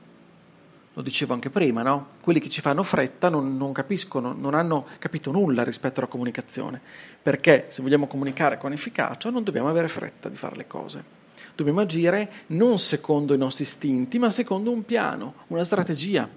Lo 0.93 1.01
dicevo 1.01 1.33
anche 1.33 1.49
prima, 1.49 1.81
no? 1.81 2.07
Quelli 2.19 2.39
che 2.39 2.49
ci 2.49 2.61
fanno 2.61 2.83
fretta 2.83 3.29
non, 3.29 3.55
non 3.55 3.71
capiscono, 3.71 4.33
non 4.33 4.53
hanno 4.53 4.85
capito 4.99 5.31
nulla 5.31 5.63
rispetto 5.63 5.99
alla 5.99 6.09
comunicazione, 6.09 6.81
perché 7.21 7.67
se 7.69 7.81
vogliamo 7.81 8.07
comunicare 8.07 8.57
con 8.57 8.73
efficacia 8.73 9.29
non 9.29 9.43
dobbiamo 9.43 9.69
avere 9.69 9.87
fretta 9.87 10.27
di 10.27 10.35
fare 10.35 10.55
le 10.55 10.67
cose. 10.67 11.17
Dobbiamo 11.55 11.81
agire 11.81 12.31
non 12.47 12.77
secondo 12.77 13.33
i 13.33 13.37
nostri 13.37 13.63
istinti, 13.63 14.19
ma 14.19 14.29
secondo 14.29 14.71
un 14.71 14.83
piano, 14.83 15.35
una 15.47 15.63
strategia. 15.63 16.27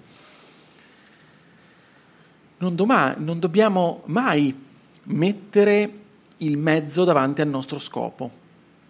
Non, 2.57 2.75
doma- 2.75 3.15
non 3.17 3.39
dobbiamo 3.39 4.03
mai 4.05 4.55
mettere 5.03 5.93
il 6.37 6.57
mezzo 6.57 7.03
davanti 7.03 7.41
al 7.41 7.47
nostro 7.47 7.79
scopo 7.79 8.41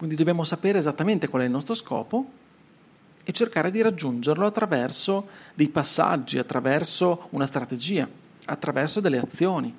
quindi 0.04 0.20
dobbiamo 0.20 0.44
sapere 0.44 0.80
esattamente 0.80 1.30
qual 1.30 1.44
è 1.44 1.46
il 1.46 1.52
nostro 1.52 1.74
scopo 1.74 2.30
e 3.24 3.32
cercare 3.32 3.72
di 3.72 3.82
raggiungerlo 3.82 4.46
attraverso 4.46 5.30
dei 5.54 5.70
passaggi, 5.70 6.38
attraverso 6.38 7.28
una 7.30 7.46
strategia, 7.46 8.06
attraverso 8.44 9.00
delle 9.00 9.18
azioni 9.18 9.74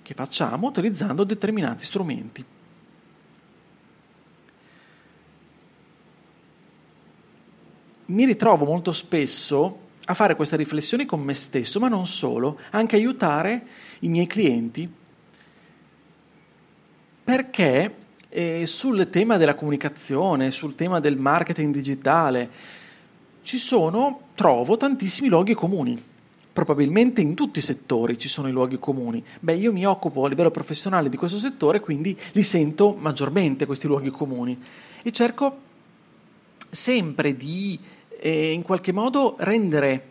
che 0.00 0.14
facciamo 0.14 0.68
utilizzando 0.68 1.24
determinati 1.24 1.84
strumenti. 1.84 2.44
Mi 8.04 8.24
ritrovo 8.24 8.64
molto 8.64 8.92
spesso 8.92 9.88
a 10.04 10.14
fare 10.14 10.36
queste 10.36 10.54
riflessioni 10.54 11.04
con 11.04 11.20
me 11.20 11.34
stesso, 11.34 11.80
ma 11.80 11.88
non 11.88 12.06
solo, 12.06 12.60
anche 12.70 12.94
aiutare 12.94 13.66
i 13.98 14.08
miei 14.08 14.28
clienti 14.28 14.88
perché 17.24 18.00
e 18.32 18.64
sul 18.66 19.10
tema 19.10 19.36
della 19.36 19.56
comunicazione, 19.56 20.52
sul 20.52 20.76
tema 20.76 21.00
del 21.00 21.16
marketing 21.16 21.74
digitale, 21.74 22.48
ci 23.42 23.58
sono, 23.58 24.28
trovo, 24.36 24.76
tantissimi 24.76 25.28
luoghi 25.28 25.52
comuni. 25.52 26.00
Probabilmente 26.52 27.20
in 27.20 27.34
tutti 27.34 27.58
i 27.58 27.62
settori 27.62 28.18
ci 28.18 28.28
sono 28.28 28.48
i 28.48 28.52
luoghi 28.52 28.78
comuni. 28.78 29.22
Beh, 29.40 29.54
io 29.54 29.72
mi 29.72 29.84
occupo 29.84 30.24
a 30.24 30.28
livello 30.28 30.52
professionale 30.52 31.08
di 31.08 31.16
questo 31.16 31.38
settore, 31.38 31.80
quindi 31.80 32.16
li 32.32 32.42
sento 32.44 32.94
maggiormente 32.96 33.66
questi 33.66 33.88
luoghi 33.88 34.10
comuni 34.10 34.56
e 35.02 35.10
cerco 35.10 35.58
sempre 36.70 37.36
di 37.36 37.78
eh, 38.20 38.52
in 38.52 38.62
qualche 38.62 38.92
modo 38.92 39.34
rendere, 39.38 40.06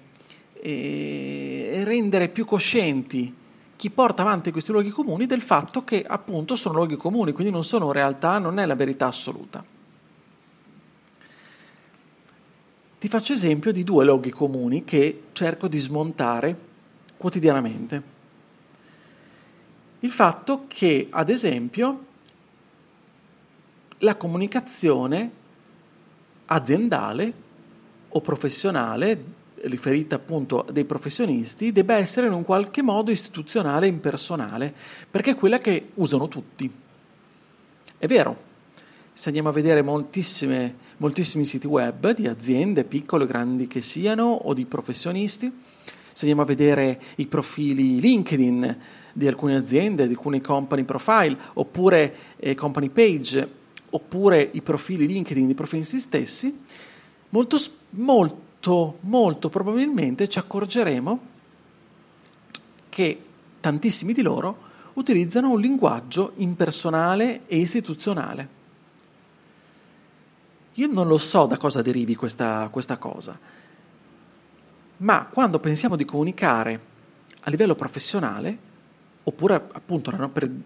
eh, 0.62 1.84
rendere 1.86 2.28
più 2.28 2.44
coscienti 2.44 3.34
chi 3.80 3.90
porta 3.90 4.24
avanti 4.24 4.52
questi 4.52 4.74
luoghi 4.74 4.90
comuni 4.90 5.26
del 5.26 5.42
fatto 5.42 5.86
che 5.86 6.04
appunto 6.06 6.58
sono 6.58 6.76
luoghi 6.76 6.98
comuni, 6.98 7.32
quindi 7.32 7.50
non 7.50 7.64
sono 7.64 7.94
realtà, 7.94 8.38
non 8.38 8.60
è 8.60 8.66
la 8.66 8.76
verità 8.76 9.08
assoluta. 9.08 9.64
Ti 13.00 13.08
faccio 13.08 13.32
esempio 13.32 13.72
di 13.72 13.86
due 13.86 14.04
luoghi 14.04 14.32
comuni 14.32 14.84
che 14.84 15.28
cerco 15.32 15.70
di 15.70 15.78
smontare 15.80 16.58
quotidianamente. 17.16 18.04
Il 20.02 20.12
fatto 20.12 20.66
che, 20.68 21.08
ad 21.10 21.30
esempio, 21.30 22.06
la 24.00 24.16
comunicazione 24.18 25.32
aziendale 26.48 27.34
o 28.10 28.20
professionale 28.20 29.24
riferita 29.64 30.16
appunto 30.16 30.66
dei 30.72 30.86
professionisti 30.86 31.72
debba 31.72 31.96
essere 31.96 32.28
in 32.28 32.34
un 32.34 32.44
qualche 32.44 32.82
modo 32.82 33.12
istituzionale 33.12 33.86
e 33.86 33.90
impersonale, 33.90 34.74
perché 35.10 35.32
è 35.32 35.36
quella 35.36 35.60
che 35.60 35.90
usano 35.96 36.28
tutti. 36.28 36.72
È 37.98 38.08
vero, 38.08 38.48
se 39.14 39.28
andiamo 39.28 39.50
a 39.50 39.52
vedere 39.52 39.82
moltissimi 39.82 41.46
siti 41.46 41.68
web 41.68 42.14
di 42.16 42.28
aziende, 42.28 42.86
piccole 42.86 43.26
o 43.26 43.28
grandi 43.28 43.68
che 43.68 43.82
siano, 43.82 44.24
o 44.26 44.54
di 44.54 44.66
professionisti, 44.66 45.52
se 46.14 46.26
andiamo 46.26 46.42
a 46.42 46.46
vedere 46.46 47.02
i 47.16 47.28
profili 47.28 48.00
LinkedIn 48.00 48.78
di 49.12 49.28
alcune 49.28 49.56
aziende, 49.56 50.08
di 50.08 50.14
alcune 50.14 50.40
company 50.42 50.84
profile, 50.84 51.38
oppure 51.54 52.16
eh, 52.38 52.56
company 52.56 52.90
page, 52.90 53.58
oppure 53.90 54.50
i 54.54 54.62
profili 54.62 55.08
LinkedIn 55.08 55.48
di 55.48 55.54
professionisti 55.54 56.00
stessi, 56.00 56.58
molto, 57.30 57.58
molto 57.92 58.49
molto, 58.60 58.98
molto 59.02 59.50
probabilmente 59.50 60.28
ci 60.28 60.38
accorgeremo 60.38 61.20
che 62.90 63.24
tantissimi 63.60 64.14
di 64.14 64.22
loro 64.22 64.68
utilizzano 64.94 65.52
un 65.52 65.60
linguaggio 65.60 66.34
impersonale 66.38 67.48
e 67.48 67.58
istituzionale. 67.58 68.58
Io 70.74 70.88
non 70.88 71.08
lo 71.08 71.18
so 71.18 71.46
da 71.46 71.58
cosa 71.58 71.82
derivi 71.82 72.16
questa, 72.16 72.68
questa 72.72 72.98
cosa, 72.98 73.38
ma 74.98 75.26
quando 75.32 75.60
pensiamo 75.60 75.96
di 75.96 76.06
comunicare 76.06 76.88
a 77.42 77.50
livello 77.50 77.76
professionale, 77.76 78.68
oppure 79.24 79.56
appunto 79.56 80.12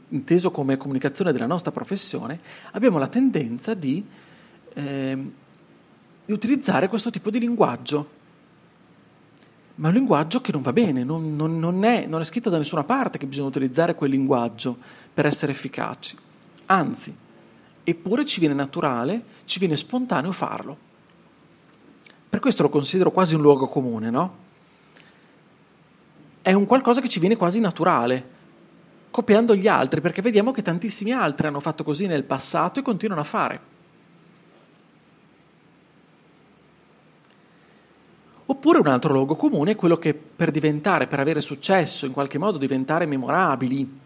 inteso 0.10 0.52
come 0.52 0.78
comunicazione 0.78 1.32
della 1.32 1.46
nostra 1.46 1.72
professione, 1.72 2.40
abbiamo 2.72 2.98
la 2.98 3.08
tendenza 3.08 3.74
di 3.74 4.04
eh, 4.74 5.32
di 6.26 6.32
utilizzare 6.34 6.88
questo 6.88 7.10
tipo 7.10 7.30
di 7.30 7.40
linguaggio. 7.40 8.22
Ma 9.76 9.88
è 9.88 9.92
un 9.92 9.98
linguaggio 9.98 10.42
che 10.42 10.52
non 10.52 10.62
va 10.62 10.72
bene, 10.72 11.04
non, 11.04 11.36
non, 11.36 11.60
non, 11.60 11.84
è, 11.84 12.06
non 12.06 12.22
è 12.22 12.24
scritto 12.24 12.50
da 12.50 12.58
nessuna 12.58 12.84
parte 12.84 13.18
che 13.18 13.26
bisogna 13.26 13.48
utilizzare 13.48 13.96
quel 13.96 14.12
linguaggio 14.12 14.78
per 15.14 15.26
essere 15.26 15.52
efficaci. 15.52 16.16
Anzi, 16.68 17.14
eppure 17.84 18.26
ci 18.26 18.40
viene 18.40 18.54
naturale, 18.54 19.24
ci 19.46 19.60
viene 19.60 19.76
spontaneo 19.76 20.32
farlo. 20.32 20.78
Per 22.30 22.40
questo 22.40 22.64
lo 22.64 22.70
considero 22.70 23.12
quasi 23.12 23.36
un 23.36 23.42
luogo 23.42 23.68
comune, 23.68 24.10
no? 24.10 24.42
È 26.42 26.52
un 26.52 26.66
qualcosa 26.66 27.02
che 27.02 27.10
ci 27.10 27.20
viene 27.20 27.36
quasi 27.36 27.60
naturale, 27.60 28.32
copiando 29.10 29.56
gli 29.56 29.68
altri, 29.68 30.02
perché 30.02 30.22
vediamo 30.22 30.52
che 30.52 30.62
tantissimi 30.62 31.12
altri 31.12 31.48
hanno 31.48 31.60
fatto 31.60 31.84
così 31.84 32.06
nel 32.06 32.24
passato 32.24 32.80
e 32.80 32.84
continuano 32.84 33.22
a 33.22 33.26
fare. 33.26 33.73
Oppure 38.46 38.80
un 38.80 38.88
altro 38.88 39.14
luogo 39.14 39.36
comune 39.36 39.72
è 39.72 39.76
quello 39.76 39.98
che 39.98 40.14
per 40.14 40.52
diventare, 40.52 41.08
per 41.08 41.20
avere 41.20 41.40
successo, 41.40 42.06
in 42.06 42.12
qualche 42.12 42.38
modo 42.38 42.58
diventare 42.58 43.06
memorabili, 43.06 44.00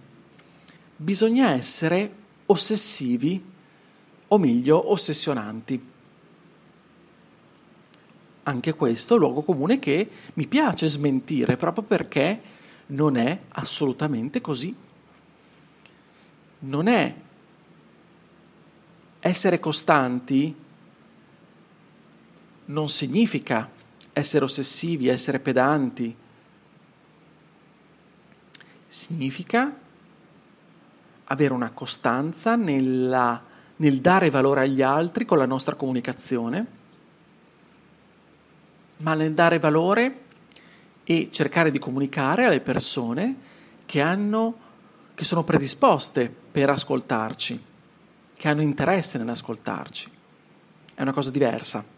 bisogna 0.95 1.51
essere 1.51 2.11
ossessivi 2.45 3.43
o 4.27 4.37
meglio 4.37 4.91
ossessionanti. 4.91 5.95
Anche 8.43 8.73
questo 8.75 9.13
è 9.13 9.17
un 9.17 9.23
luogo 9.23 9.41
comune 9.41 9.79
che 9.79 10.09
mi 10.33 10.47
piace 10.47 10.87
smentire 10.87 11.57
proprio 11.57 11.83
perché 11.83 12.41
non 12.87 13.17
è 13.17 13.39
assolutamente 13.49 14.39
così. 14.39 14.73
Non 16.59 16.87
è 16.87 17.15
essere 19.19 19.59
costanti 19.59 20.55
non 22.65 22.89
significa 22.89 23.69
essere 24.17 24.45
ossessivi, 24.45 25.07
essere 25.07 25.39
pedanti. 25.39 26.15
Significa 28.87 29.75
avere 31.25 31.53
una 31.53 31.71
costanza 31.71 32.55
nella, 32.55 33.41
nel 33.77 33.99
dare 33.99 34.29
valore 34.29 34.61
agli 34.61 34.81
altri 34.81 35.25
con 35.25 35.37
la 35.37 35.45
nostra 35.45 35.75
comunicazione, 35.75 36.65
ma 38.97 39.13
nel 39.13 39.33
dare 39.33 39.59
valore 39.59 40.21
e 41.03 41.29
cercare 41.31 41.69
di 41.69 41.79
comunicare 41.79 42.45
alle 42.45 42.59
persone 42.59 43.35
che, 43.85 44.01
hanno, 44.01 44.57
che 45.13 45.23
sono 45.23 45.43
predisposte 45.43 46.33
per 46.51 46.69
ascoltarci, 46.69 47.63
che 48.35 48.47
hanno 48.47 48.61
interesse 48.61 49.17
nell'ascoltarci. 49.17 50.09
È 50.95 51.01
una 51.01 51.13
cosa 51.13 51.29
diversa. 51.29 51.95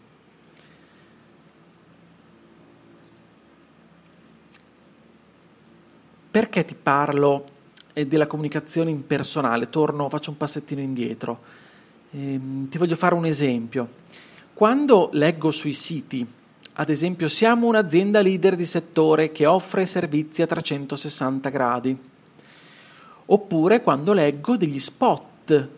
Perché 6.30 6.64
ti 6.64 6.76
parlo 6.80 7.48
eh, 7.92 8.06
della 8.06 8.28
comunicazione 8.28 8.90
impersonale? 8.90 9.68
Torno, 9.68 10.08
faccio 10.08 10.30
un 10.30 10.36
passettino 10.36 10.80
indietro. 10.80 11.40
Ehm, 12.12 12.68
ti 12.68 12.78
voglio 12.78 12.94
fare 12.94 13.14
un 13.14 13.26
esempio. 13.26 13.88
Quando 14.54 15.10
leggo 15.12 15.50
sui 15.50 15.74
siti, 15.74 16.24
ad 16.74 16.88
esempio, 16.88 17.26
siamo 17.26 17.66
un'azienda 17.66 18.20
leader 18.20 18.54
di 18.54 18.64
settore 18.64 19.32
che 19.32 19.44
offre 19.44 19.86
servizi 19.86 20.42
a 20.42 20.46
360 20.46 21.48
gradi, 21.48 21.98
oppure 23.26 23.82
quando 23.82 24.12
leggo 24.12 24.56
degli 24.56 24.78
spot, 24.78 25.68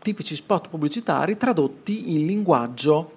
tipici 0.00 0.34
spot 0.34 0.68
pubblicitari 0.68 1.36
tradotti 1.36 2.14
in 2.14 2.26
linguaggio 2.26 3.12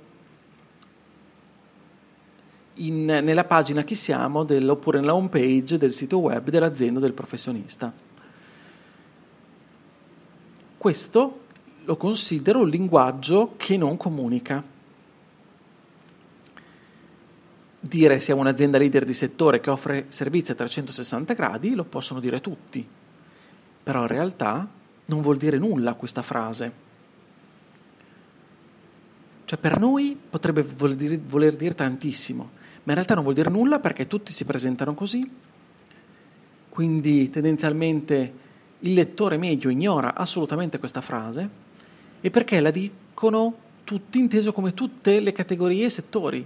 in, 2.85 3.05
nella 3.05 3.43
pagina 3.43 3.83
Chi 3.83 3.95
siamo 3.95 4.43
del, 4.43 4.67
oppure 4.69 4.99
nella 4.99 5.15
home 5.15 5.29
page 5.29 5.77
del 5.77 5.91
sito 5.91 6.19
web 6.19 6.49
dell'azienda 6.49 6.99
del 6.99 7.13
professionista. 7.13 7.91
Questo 10.77 11.39
lo 11.83 11.97
considero 11.97 12.59
un 12.59 12.69
linguaggio 12.69 13.53
che 13.57 13.77
non 13.77 13.97
comunica. 13.97 14.63
Dire 17.83 18.19
siamo 18.19 18.41
un'azienda 18.41 18.77
leader 18.77 19.05
di 19.05 19.13
settore 19.13 19.59
che 19.59 19.69
offre 19.69 20.05
servizi 20.09 20.51
a 20.51 20.55
360 20.55 21.33
gradi 21.33 21.73
lo 21.73 21.83
possono 21.83 22.19
dire 22.19 22.41
tutti, 22.41 22.87
però 23.83 24.01
in 24.01 24.07
realtà 24.07 24.67
non 25.05 25.21
vuol 25.21 25.37
dire 25.37 25.57
nulla 25.57 25.93
questa 25.93 26.21
frase. 26.21 26.89
Cioè 29.45 29.59
per 29.59 29.79
noi 29.79 30.17
potrebbe 30.29 30.61
voler 30.63 30.95
dire, 30.95 31.17
voler 31.17 31.55
dire 31.55 31.75
tantissimo, 31.75 32.51
ma 32.83 32.91
in 32.91 32.95
realtà 32.95 33.13
non 33.13 33.23
vuol 33.23 33.35
dire 33.35 33.49
nulla 33.49 33.79
perché 33.79 34.07
tutti 34.07 34.33
si 34.33 34.45
presentano 34.45 34.93
così, 34.93 35.29
quindi 36.69 37.29
tendenzialmente 37.29 38.33
il 38.79 38.93
lettore 38.93 39.37
medio 39.37 39.69
ignora 39.69 40.15
assolutamente 40.15 40.79
questa 40.79 41.01
frase 41.01 41.49
e 42.21 42.29
perché 42.31 42.59
la 42.59 42.71
dicono 42.71 43.55
tutti 43.83 44.19
inteso 44.19 44.53
come 44.53 44.73
tutte 44.73 45.19
le 45.19 45.31
categorie 45.31 45.85
e 45.85 45.89
settori. 45.89 46.45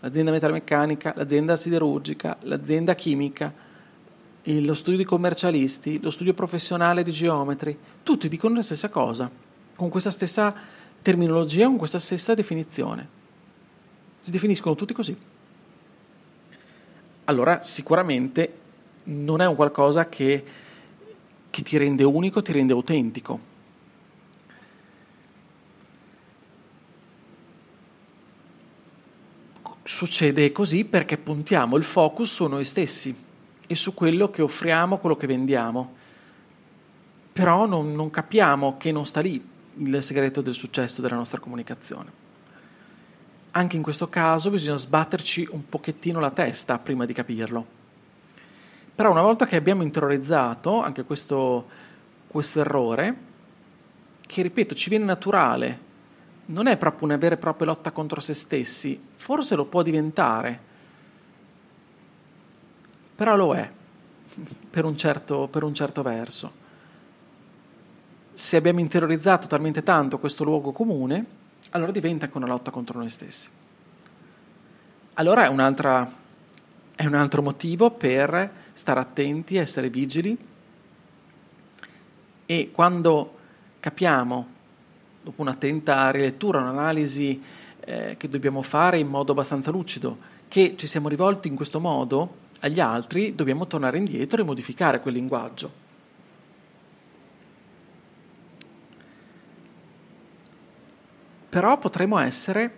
L'azienda 0.00 0.30
metalmeccanica, 0.30 1.14
l'azienda 1.16 1.56
siderurgica, 1.56 2.38
l'azienda 2.42 2.94
chimica, 2.94 3.52
lo 4.42 4.74
studio 4.74 4.98
di 4.98 5.04
commercialisti, 5.04 6.00
lo 6.00 6.10
studio 6.10 6.34
professionale 6.34 7.02
di 7.02 7.10
geometri, 7.10 7.76
tutti 8.02 8.28
dicono 8.28 8.56
la 8.56 8.62
stessa 8.62 8.90
cosa, 8.90 9.30
con 9.74 9.88
questa 9.88 10.10
stessa 10.10 10.54
terminologia, 11.00 11.66
con 11.66 11.78
questa 11.78 11.98
stessa 11.98 12.34
definizione. 12.34 13.22
Si 14.24 14.30
definiscono 14.30 14.74
tutti 14.74 14.94
così. 14.94 15.14
Allora 17.24 17.62
sicuramente 17.62 18.58
non 19.04 19.42
è 19.42 19.46
un 19.46 19.54
qualcosa 19.54 20.08
che, 20.08 20.44
che 21.50 21.62
ti 21.62 21.76
rende 21.76 22.04
unico, 22.04 22.40
ti 22.40 22.52
rende 22.52 22.72
autentico. 22.72 23.38
Succede 29.82 30.50
così 30.52 30.86
perché 30.86 31.18
puntiamo 31.18 31.76
il 31.76 31.84
focus 31.84 32.32
su 32.32 32.46
noi 32.46 32.64
stessi 32.64 33.14
e 33.66 33.76
su 33.76 33.92
quello 33.92 34.30
che 34.30 34.40
offriamo, 34.40 34.96
quello 34.96 35.18
che 35.18 35.26
vendiamo. 35.26 35.96
Però 37.30 37.66
non, 37.66 37.94
non 37.94 38.08
capiamo 38.08 38.78
che 38.78 38.90
non 38.90 39.04
sta 39.04 39.20
lì 39.20 39.46
il 39.76 40.02
segreto 40.02 40.40
del 40.40 40.54
successo 40.54 41.02
della 41.02 41.16
nostra 41.16 41.40
comunicazione 41.40 42.23
anche 43.56 43.76
in 43.76 43.82
questo 43.82 44.08
caso 44.08 44.50
bisogna 44.50 44.76
sbatterci 44.76 45.48
un 45.52 45.68
pochettino 45.68 46.18
la 46.18 46.30
testa 46.30 46.78
prima 46.78 47.06
di 47.06 47.12
capirlo. 47.12 47.64
Però 48.94 49.10
una 49.10 49.22
volta 49.22 49.46
che 49.46 49.54
abbiamo 49.54 49.82
interiorizzato 49.82 50.82
anche 50.82 51.04
questo, 51.04 51.68
questo 52.26 52.60
errore, 52.60 53.16
che 54.26 54.42
ripeto 54.42 54.74
ci 54.74 54.88
viene 54.88 55.04
naturale, 55.04 55.78
non 56.46 56.66
è 56.66 56.76
proprio 56.76 57.06
una 57.06 57.16
vera 57.16 57.36
e 57.36 57.38
propria 57.38 57.68
lotta 57.68 57.92
contro 57.92 58.20
se 58.20 58.34
stessi, 58.34 59.00
forse 59.16 59.54
lo 59.54 59.66
può 59.66 59.82
diventare, 59.82 60.58
però 63.14 63.36
lo 63.36 63.54
è, 63.54 63.70
per 64.68 64.84
un 64.84 64.96
certo, 64.96 65.46
per 65.46 65.62
un 65.62 65.74
certo 65.74 66.02
verso. 66.02 66.62
Se 68.34 68.56
abbiamo 68.56 68.80
interiorizzato 68.80 69.46
talmente 69.46 69.84
tanto 69.84 70.18
questo 70.18 70.42
luogo 70.42 70.72
comune, 70.72 71.42
allora 71.74 71.90
diventa 71.90 72.26
anche 72.26 72.36
una 72.36 72.46
lotta 72.46 72.70
contro 72.70 72.98
noi 72.98 73.10
stessi. 73.10 73.48
Allora 75.14 75.44
è, 75.44 75.46
è 75.48 77.06
un 77.06 77.14
altro 77.14 77.42
motivo 77.42 77.90
per 77.90 78.50
stare 78.72 79.00
attenti, 79.00 79.56
essere 79.56 79.90
vigili 79.90 80.36
e 82.46 82.70
quando 82.72 83.38
capiamo, 83.80 84.46
dopo 85.22 85.42
un'attenta 85.42 86.10
rilettura, 86.10 86.60
un'analisi 86.60 87.42
eh, 87.80 88.14
che 88.16 88.28
dobbiamo 88.28 88.62
fare 88.62 88.98
in 88.98 89.08
modo 89.08 89.32
abbastanza 89.32 89.70
lucido, 89.72 90.18
che 90.46 90.74
ci 90.76 90.86
siamo 90.86 91.08
rivolti 91.08 91.48
in 91.48 91.56
questo 91.56 91.80
modo 91.80 92.42
agli 92.60 92.78
altri, 92.78 93.34
dobbiamo 93.34 93.66
tornare 93.66 93.98
indietro 93.98 94.40
e 94.40 94.44
modificare 94.44 95.00
quel 95.00 95.14
linguaggio. 95.14 95.83
Però 101.54 101.78
potremo 101.78 102.18
essere, 102.18 102.72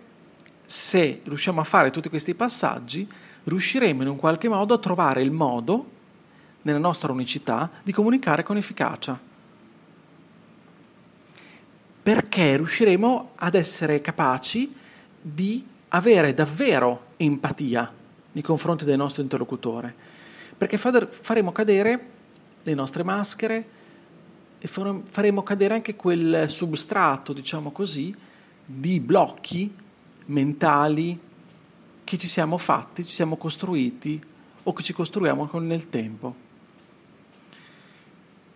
se 0.63 1.21
riusciamo 1.23 1.61
a 1.61 1.63
fare 1.63 1.89
tutti 1.89 2.09
questi 2.09 2.35
passaggi, 2.35 3.09
riusciremo 3.45 4.03
in 4.03 4.07
un 4.07 4.17
qualche 4.17 4.47
modo 4.47 4.75
a 4.75 4.77
trovare 4.77 5.23
il 5.23 5.31
modo, 5.31 5.89
nella 6.61 6.77
nostra 6.77 7.11
unicità, 7.11 7.71
di 7.81 7.91
comunicare 7.91 8.43
con 8.43 8.55
efficacia. 8.55 9.19
Perché 12.03 12.55
riusciremo 12.57 13.31
ad 13.37 13.55
essere 13.55 13.99
capaci 13.99 14.71
di 15.19 15.65
avere 15.87 16.35
davvero 16.35 17.05
empatia 17.17 17.91
nei 18.33 18.43
confronti 18.43 18.85
del 18.85 18.97
nostro 18.97 19.23
interlocutore. 19.23 19.91
Perché 20.55 20.77
faremo 20.77 21.51
cadere 21.51 22.09
le 22.61 22.73
nostre 22.75 23.01
maschere 23.01 23.67
e 24.59 24.67
faremo 24.67 25.41
cadere 25.41 25.73
anche 25.73 25.95
quel 25.95 26.47
substrato, 26.47 27.33
diciamo 27.33 27.71
così, 27.71 28.25
di 28.69 28.99
blocchi 28.99 29.73
mentali 30.25 31.17
che 32.03 32.17
ci 32.17 32.27
siamo 32.27 32.57
fatti, 32.57 33.05
ci 33.05 33.13
siamo 33.13 33.37
costruiti 33.37 34.21
o 34.63 34.73
che 34.73 34.83
ci 34.83 34.91
costruiamo 34.91 35.49
nel 35.59 35.89
tempo. 35.89 36.35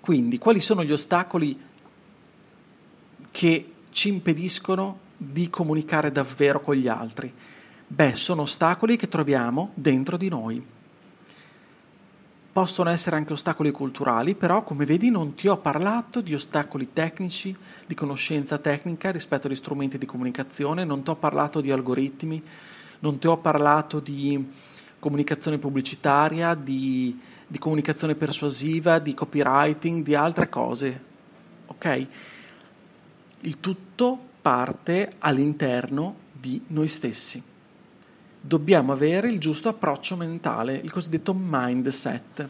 Quindi, 0.01 0.37
quali 0.37 0.59
sono 0.59 0.83
gli 0.83 0.91
ostacoli 0.91 1.57
che 3.31 3.71
ci 3.91 4.09
impediscono 4.09 4.99
di 5.15 5.49
comunicare 5.49 6.11
davvero 6.11 6.59
con 6.59 6.75
gli 6.75 6.89
altri? 6.89 7.31
Beh, 7.87 8.15
sono 8.15 8.41
ostacoli 8.41 8.97
che 8.97 9.07
troviamo 9.07 9.71
dentro 9.75 10.17
di 10.17 10.27
noi. 10.27 10.61
Possono 12.51 12.89
essere 12.89 13.15
anche 13.15 13.31
ostacoli 13.31 13.71
culturali, 13.71 14.35
però 14.35 14.63
come 14.63 14.83
vedi 14.83 15.09
non 15.09 15.35
ti 15.35 15.47
ho 15.47 15.57
parlato 15.57 16.19
di 16.19 16.33
ostacoli 16.33 16.89
tecnici, 16.91 17.55
di 17.85 17.95
conoscenza 17.95 18.57
tecnica 18.57 19.09
rispetto 19.09 19.47
agli 19.47 19.55
strumenti 19.55 19.97
di 19.97 20.05
comunicazione, 20.05 20.83
non 20.83 21.01
ti 21.01 21.11
ho 21.11 21.15
parlato 21.15 21.61
di 21.61 21.71
algoritmi, 21.71 22.43
non 22.99 23.19
ti 23.19 23.27
ho 23.27 23.37
parlato 23.37 23.99
di 24.01 24.51
comunicazione 24.99 25.59
pubblicitaria, 25.59 26.53
di, 26.53 27.17
di 27.47 27.57
comunicazione 27.57 28.15
persuasiva, 28.15 28.99
di 28.99 29.13
copywriting, 29.13 30.03
di 30.03 30.13
altre 30.13 30.49
cose. 30.49 31.01
Ok? 31.67 32.07
Il 33.41 33.59
tutto 33.61 34.19
parte 34.41 35.13
all'interno 35.19 36.15
di 36.31 36.61
noi 36.67 36.89
stessi. 36.89 37.50
Dobbiamo 38.43 38.91
avere 38.91 39.29
il 39.29 39.39
giusto 39.39 39.69
approccio 39.69 40.15
mentale, 40.15 40.73
il 40.73 40.91
cosiddetto 40.91 41.35
mindset. 41.37 42.49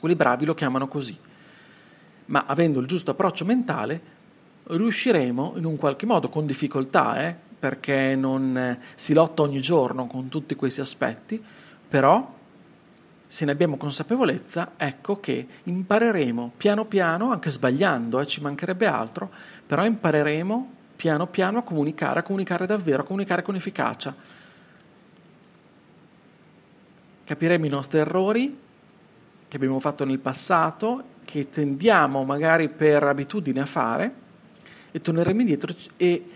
Quelli 0.00 0.16
bravi 0.16 0.44
lo 0.44 0.54
chiamano 0.54 0.88
così. 0.88 1.16
Ma 2.26 2.44
avendo 2.46 2.80
il 2.80 2.86
giusto 2.86 3.12
approccio 3.12 3.44
mentale, 3.44 4.00
riusciremo 4.64 5.54
in 5.56 5.64
un 5.64 5.76
qualche 5.76 6.04
modo, 6.04 6.28
con 6.28 6.46
difficoltà, 6.46 7.22
eh, 7.22 7.34
perché 7.58 8.16
non 8.16 8.56
eh, 8.56 8.78
si 8.96 9.14
lotta 9.14 9.42
ogni 9.42 9.60
giorno 9.60 10.06
con 10.06 10.28
tutti 10.28 10.54
questi 10.56 10.80
aspetti, 10.80 11.42
però 11.88 12.34
se 13.26 13.44
ne 13.44 13.52
abbiamo 13.52 13.76
consapevolezza, 13.76 14.72
ecco 14.76 15.20
che 15.20 15.46
impareremo 15.62 16.52
piano 16.56 16.84
piano, 16.84 17.30
anche 17.30 17.50
sbagliando, 17.50 18.20
eh, 18.20 18.26
ci 18.26 18.40
mancherebbe 18.40 18.86
altro, 18.86 19.30
però 19.66 19.84
impareremo 19.84 20.70
piano 20.96 21.26
piano 21.26 21.58
a 21.58 21.62
comunicare, 21.62 22.20
a 22.20 22.22
comunicare 22.22 22.66
davvero, 22.66 23.02
a 23.02 23.06
comunicare 23.06 23.42
con 23.42 23.54
efficacia. 23.54 24.14
Capiremo 27.24 27.66
i 27.66 27.68
nostri 27.68 27.98
errori 27.98 28.58
che 29.48 29.56
abbiamo 29.56 29.80
fatto 29.80 30.04
nel 30.04 30.18
passato, 30.18 31.04
che 31.24 31.50
tendiamo 31.50 32.24
magari 32.24 32.68
per 32.68 33.02
abitudine 33.02 33.60
a 33.60 33.66
fare, 33.66 34.12
e 34.90 35.00
torneremo 35.00 35.40
indietro 35.40 35.74
e 35.96 36.30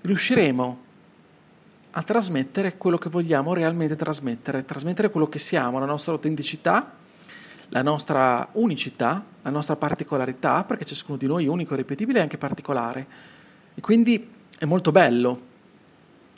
riusciremo 0.00 0.84
a 1.92 2.02
trasmettere 2.02 2.76
quello 2.76 2.98
che 2.98 3.08
vogliamo 3.08 3.54
realmente 3.54 3.96
trasmettere, 3.96 4.64
trasmettere 4.64 5.10
quello 5.10 5.28
che 5.28 5.38
siamo, 5.38 5.78
la 5.78 5.86
nostra 5.86 6.12
autenticità, 6.12 6.92
la 7.68 7.82
nostra 7.82 8.48
unicità, 8.52 9.24
la 9.42 9.50
nostra 9.50 9.76
particolarità, 9.76 10.64
perché 10.64 10.84
ciascuno 10.84 11.16
di 11.16 11.26
noi 11.26 11.44
è 11.46 11.48
unico, 11.48 11.74
ripetibile 11.74 12.18
e 12.18 12.22
anche 12.22 12.38
particolare. 12.38 13.06
E 13.76 13.80
quindi 13.82 14.26
è 14.58 14.64
molto 14.64 14.90
bello 14.90 15.40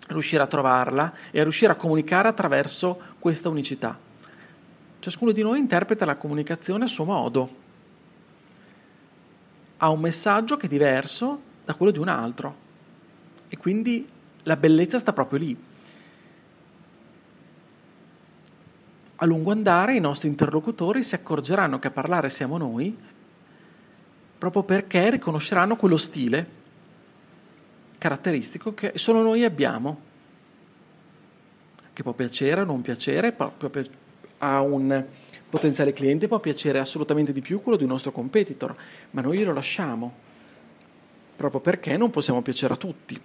riuscire 0.09 0.43
a 0.43 0.47
trovarla 0.49 1.13
e 1.31 1.39
a 1.39 1.45
riuscire 1.45 1.71
a 1.71 1.77
comunicare 1.77 2.27
attraverso 2.27 3.01
questa 3.21 3.49
unicità. 3.49 3.97
Ciascuno 4.99 5.31
di 5.31 5.43
noi 5.43 5.61
interpreta 5.61 6.05
la 6.05 6.17
comunicazione 6.17 6.85
a 6.85 6.89
suo 6.89 7.05
modo, 7.05 7.67
ha 9.77 9.89
un 9.89 10.01
messaggio 10.01 10.57
che 10.57 10.67
è 10.67 10.69
diverso 10.69 11.41
da 11.65 11.75
quello 11.75 11.93
di 11.93 11.99
un 11.99 12.09
altro. 12.09 12.67
E 13.49 13.57
quindi 13.57 14.09
la 14.43 14.57
bellezza 14.57 14.99
sta 14.99 15.13
proprio 15.13 15.39
lì. 15.39 15.57
A 19.21 19.27
lungo 19.27 19.53
andare 19.53 19.95
i 19.95 20.01
nostri 20.01 20.27
interlocutori 20.27 21.05
si 21.05 21.15
accorgeranno 21.15 21.79
che 21.79 21.87
a 21.87 21.93
parlare 21.93 22.31
siamo 22.31 22.59
noi, 22.59 22.97
proprio 24.39 24.65
perché 24.65 25.11
riconosceranno 25.11 25.77
quello 25.77 25.97
stile 25.97 26.57
caratteristico 27.99 28.75
che 28.75 28.93
solo 28.95 29.23
noi 29.23 29.45
abbiamo, 29.45 30.01
che 31.93 32.03
può 32.03 32.13
piacere 32.13 32.61
o 32.61 32.65
non 32.65 32.81
piacere, 32.81 33.37
a 34.39 34.61
un 34.61 35.05
potenziale 35.51 35.93
cliente 35.93 36.29
può 36.29 36.39
piacere 36.39 36.79
assolutamente 36.79 37.33
di 37.33 37.41
più 37.41 37.61
quello 37.61 37.77
di 37.77 37.85
un 37.85 37.91
nostro 37.91 38.13
competitor, 38.13 38.77
ma 39.11 39.21
noi 39.21 39.39
glielo 39.39 39.53
lasciamo, 39.53 40.13
proprio 41.37 41.61
perché 41.61 41.97
non 41.97 42.11
possiamo 42.11 42.43
piacere 42.43 42.75
a 42.75 42.77
tutti. 42.77 43.21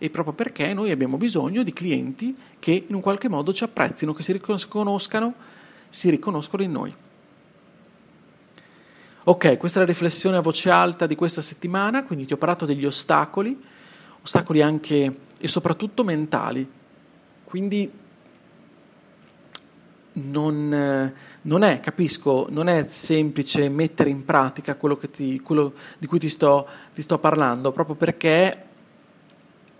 E 0.00 0.10
proprio 0.10 0.32
perché 0.32 0.72
noi 0.72 0.92
abbiamo 0.92 1.16
bisogno 1.16 1.62
di 1.62 1.72
clienti 1.72 2.36
che 2.58 2.84
in 2.86 2.94
un 2.94 3.00
qualche 3.00 3.28
modo 3.28 3.52
ci 3.52 3.64
apprezzino, 3.64 4.14
che 4.14 4.22
si 4.22 4.32
riconoscano, 4.32 5.34
si 5.88 6.08
riconoscono 6.08 6.62
in 6.62 6.70
noi. 6.70 6.94
Ok, 9.28 9.58
questa 9.58 9.78
è 9.78 9.82
la 9.82 9.88
riflessione 9.88 10.38
a 10.38 10.40
voce 10.40 10.70
alta 10.70 11.06
di 11.06 11.14
questa 11.14 11.42
settimana, 11.42 12.02
quindi 12.02 12.24
ti 12.24 12.32
ho 12.32 12.38
parlato 12.38 12.64
degli 12.64 12.86
ostacoli, 12.86 13.62
ostacoli 14.22 14.62
anche 14.62 15.16
e 15.36 15.48
soprattutto 15.48 16.02
mentali. 16.02 16.66
Quindi 17.44 17.92
non, 20.12 21.12
non, 21.42 21.62
è, 21.62 21.80
capisco, 21.80 22.46
non 22.48 22.68
è 22.68 22.86
semplice 22.88 23.68
mettere 23.68 24.08
in 24.08 24.24
pratica 24.24 24.76
quello, 24.76 24.96
ti, 24.96 25.40
quello 25.40 25.74
di 25.98 26.06
cui 26.06 26.18
ti 26.18 26.30
sto, 26.30 26.66
ti 26.94 27.02
sto, 27.02 27.18
parlando, 27.18 27.70
proprio 27.70 27.96
perché 27.96 28.67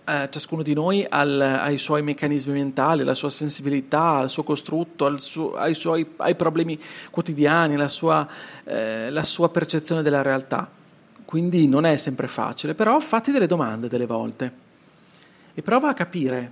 eh, 0.09 0.29
ciascuno 0.31 0.63
di 0.63 0.73
noi 0.73 1.05
ha, 1.07 1.19
ha, 1.19 1.69
i 1.69 1.77
suoi 1.77 2.01
meccanismi 2.01 2.53
mentali, 2.53 3.03
la 3.03 3.13
sua 3.13 3.29
sensibilità, 3.29 4.21
il 4.23 4.29
suo 4.29 4.43
costrutto, 4.43 5.05
il 5.05 5.19
suo, 5.19 5.53
ha, 5.53 5.67
i 5.67 5.75
suoi, 5.75 6.13
ha 6.17 6.29
i 6.29 6.35
problemi 6.35 6.79
quotidiani, 7.11 7.75
la 7.75 7.87
sua, 7.87 8.27
eh, 8.63 9.09
la 9.11 9.23
sua 9.23 9.49
percezione 9.49 10.01
della 10.01 10.21
realtà. 10.21 10.69
Quindi 11.25 11.67
non 11.67 11.85
è 11.85 11.95
sempre 11.97 12.27
facile, 12.27 12.73
però 12.73 12.99
fatti 12.99 13.31
delle 13.31 13.45
domande 13.45 13.87
delle 13.87 14.07
volte 14.07 14.51
e 15.53 15.61
prova 15.61 15.89
a 15.89 15.93
capire 15.93 16.51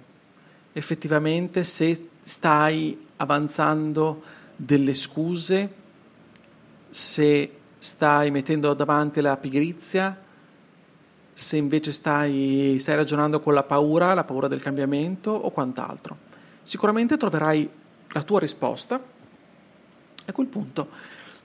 effettivamente 0.73 1.63
se 1.63 2.09
stai 2.23 3.07
avanzando 3.15 4.21
delle 4.55 4.93
scuse, 4.93 5.73
se 6.89 7.51
stai 7.79 8.29
mettendo 8.29 8.73
davanti 8.73 9.21
la 9.21 9.35
pigrizia, 9.37 10.15
se 11.37 11.55
invece 11.55 11.91
stai, 11.91 12.77
stai 12.79 12.95
ragionando 12.95 13.39
con 13.39 13.53
la 13.53 13.61
paura, 13.61 14.15
la 14.15 14.23
paura 14.23 14.47
del 14.47 14.59
cambiamento 14.59 15.29
o 15.29 15.51
quant'altro. 15.51 16.17
Sicuramente 16.63 17.15
troverai 17.15 17.69
la 18.07 18.23
tua 18.23 18.39
risposta 18.39 18.95
e 18.95 20.23
a 20.25 20.33
quel 20.33 20.47
punto 20.47 20.89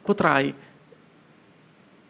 potrai 0.01 0.55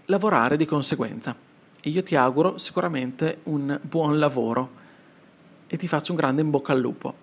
lavorare 0.05 0.57
di 0.57 0.65
conseguenza. 0.65 1.35
E 1.81 1.91
io 1.91 2.05
ti 2.05 2.15
auguro 2.15 2.57
sicuramente 2.57 3.41
un 3.45 3.77
buon 3.83 4.21
lavoro 4.21 4.71
e 5.67 5.77
ti 5.77 5.89
faccio 5.89 6.13
un 6.13 6.19
grande 6.19 6.41
in 6.41 6.51
bocca 6.51 6.73
al 6.73 6.79
lupo. 6.79 7.15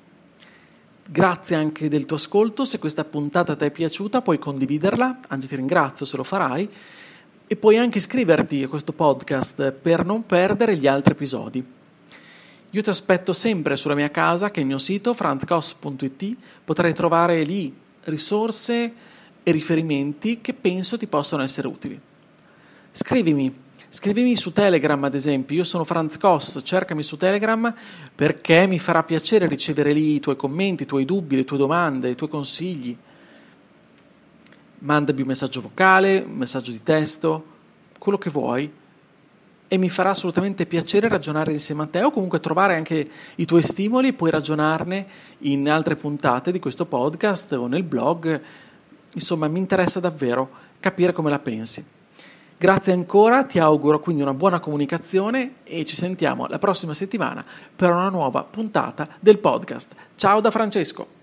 Grazie 1.06 1.56
anche 1.56 1.88
del 1.88 2.06
tuo 2.06 2.18
ascolto, 2.18 2.66
se 2.66 2.80
questa 2.80 3.06
puntata 3.06 3.56
ti 3.56 3.64
è 3.64 3.72
piaciuta 3.72 4.22
puoi 4.22 4.38
condividerla, 4.38 5.20
anzi 5.30 5.48
ti 5.48 5.56
ringrazio 5.56 6.06
se 6.06 6.18
lo 6.18 6.24
farai, 6.24 6.70
e 7.52 7.56
puoi 7.56 7.78
anche 7.80 7.98
iscriverti 7.98 8.62
a 8.62 8.68
questo 8.68 8.94
podcast 8.94 9.72
per 9.72 10.06
non 10.06 10.24
perdere 10.28 10.78
gli 10.78 10.86
altri 10.86 11.14
episodi. 11.14 11.66
Io 12.70 12.84
ti 12.84 12.90
aspetto 12.92 13.34
sempre 13.34 13.76
sulla 13.76 13.96
mia 13.96 14.12
casa, 14.12 14.52
che 14.52 14.60
è 14.60 14.62
il 14.62 14.68
mio 14.68 14.78
sito 14.78 15.16
franzcos.it, 15.16 16.36
potrai 16.64 16.94
trovare 16.94 17.42
lì 17.42 17.76
risorse 18.04 18.94
e 19.42 19.52
riferimenti 19.52 20.42
che 20.42 20.54
penso 20.54 20.96
ti 20.96 21.08
possano 21.08 21.42
essere 21.42 21.68
utili. 21.68 22.00
Scrivimi 22.92 23.52
Scrivimi 23.92 24.36
su 24.36 24.54
Telegram, 24.54 25.04
ad 25.04 25.16
esempio, 25.16 25.56
io 25.56 25.64
sono 25.64 25.84
Franz 25.84 26.20
Koss, 26.20 26.60
cercami 26.62 27.02
su 27.02 27.18
Telegram 27.18 27.74
perché 28.14 28.68
mi 28.68 28.78
farà 28.78 29.02
piacere 29.02 29.48
ricevere 29.48 29.94
lì 29.94 30.14
i 30.14 30.20
tuoi 30.20 30.36
commenti, 30.36 30.84
i 30.84 30.86
tuoi 30.86 31.06
dubbi, 31.06 31.36
le 31.36 31.44
tue 31.44 31.58
domande, 31.58 32.12
i 32.12 32.16
tuoi 32.16 32.30
consigli. 32.30 32.96
Mandami 34.80 35.22
un 35.22 35.28
messaggio 35.28 35.62
vocale, 35.62 36.24
un 36.26 36.38
messaggio 36.38 36.72
di 36.72 36.82
testo, 36.84 37.44
quello 37.98 38.18
che 38.18 38.30
vuoi 38.30 38.72
e 39.72 39.78
mi 39.78 39.90
farà 39.90 40.10
assolutamente 40.10 40.66
piacere 40.66 41.08
ragionare 41.08 41.52
insieme 41.52 41.84
a 41.84 41.86
te 41.86 42.02
o 42.02 42.12
comunque 42.12 42.40
trovare 42.40 42.76
anche 42.76 43.10
i 43.36 43.46
tuoi 43.46 43.62
stimoli 43.62 44.14
poi 44.14 44.32
ragionarne 44.32 45.06
in 45.40 45.70
altre 45.70 45.96
puntate 45.96 46.52
di 46.52 46.60
questo 46.60 46.86
podcast 46.86 47.54
o 47.54 47.68
nel 47.68 47.84
blog. 47.84 48.42
Insomma, 49.14 49.48
mi 49.48 49.60
interessa 49.60 50.00
davvero 50.00 50.50
capire 50.80 51.14
come 51.14 51.30
la 51.30 51.40
pensi. 51.40 51.86
Grazie 52.58 52.94
ancora, 52.94 53.44
ti 53.44 53.60
auguro 53.60 54.00
quindi 54.00 54.24
una 54.24 54.34
buona 54.34 54.60
comunicazione 54.60 55.58
e 55.64 55.86
ci 55.86 55.96
sentiamo 55.96 56.48
la 56.48 56.60
prossima 56.60 56.96
settimana 56.96 57.46
per 57.74 57.92
una 57.92 58.10
nuova 58.10 58.44
puntata 58.44 59.08
del 59.20 59.38
podcast. 59.38 59.94
Ciao 60.16 60.42
da 60.42 60.52
Francesco! 60.52 61.19